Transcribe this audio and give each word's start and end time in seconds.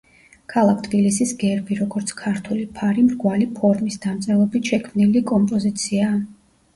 ქალაქ 0.51 0.79
თბილისის 0.85 1.33
გერბი, 1.41 1.75
როგორც 1.81 2.13
ქართული 2.21 2.63
ფარი, 2.79 3.03
მრგვალი 3.09 3.47
ფორმის, 3.59 3.99
დამწერლობით 4.07 4.71
შექმნილი 4.73 5.23
კომპოზიციაა. 5.33 6.17